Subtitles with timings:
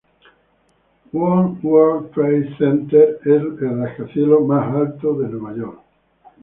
[1.11, 5.81] One World Trade Center es el rascacielos más alto de Nueva York.